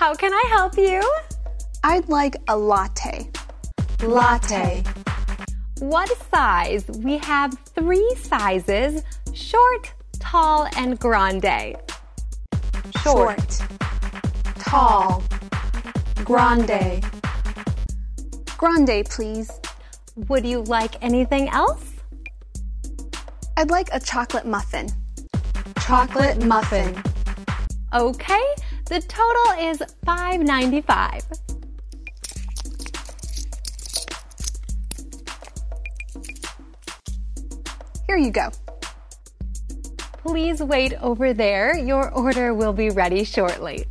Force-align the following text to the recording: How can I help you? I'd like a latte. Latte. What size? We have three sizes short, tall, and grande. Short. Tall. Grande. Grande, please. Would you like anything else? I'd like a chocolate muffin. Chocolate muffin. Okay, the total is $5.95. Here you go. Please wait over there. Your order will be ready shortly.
How 0.00 0.14
can 0.14 0.32
I 0.32 0.42
help 0.48 0.78
you? 0.78 1.02
I'd 1.84 2.08
like 2.08 2.34
a 2.48 2.56
latte. 2.56 3.30
Latte. 4.02 4.82
What 5.78 6.08
size? 6.32 6.86
We 7.00 7.18
have 7.18 7.52
three 7.74 8.10
sizes 8.16 9.02
short, 9.34 9.92
tall, 10.18 10.68
and 10.74 10.98
grande. 10.98 11.76
Short. 13.02 13.62
Tall. 14.58 15.22
Grande. 16.24 17.04
Grande, 18.56 19.04
please. 19.04 19.50
Would 20.28 20.46
you 20.46 20.62
like 20.62 20.94
anything 21.04 21.50
else? 21.50 21.92
I'd 23.58 23.68
like 23.68 23.90
a 23.92 24.00
chocolate 24.00 24.46
muffin. 24.46 24.88
Chocolate 25.78 26.42
muffin. 26.46 26.96
Okay, 27.92 28.44
the 28.90 29.00
total 29.02 29.70
is 29.70 29.78
$5.95. 30.04 31.22
Here 38.08 38.16
you 38.16 38.32
go. 38.32 38.50
Please 40.24 40.60
wait 40.60 40.94
over 40.94 41.32
there. 41.32 41.78
Your 41.78 42.10
order 42.10 42.52
will 42.52 42.72
be 42.72 42.90
ready 42.90 43.22
shortly. 43.22 43.86